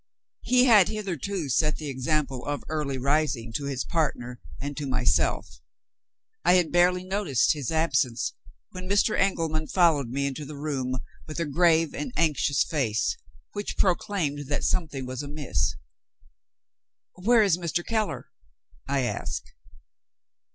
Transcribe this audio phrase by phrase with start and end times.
[0.41, 5.61] He had hitherto set the example of early rising to his partner and to myself.
[6.43, 8.33] I had barely noticed his absence,
[8.71, 9.15] when Mr.
[9.15, 13.15] Engelman followed me into the room with a grave and anxious face,
[13.51, 15.75] which proclaimed that something was amiss.
[17.13, 17.85] "Where is Mr.
[17.85, 18.31] Keller?"
[18.87, 19.53] I asked.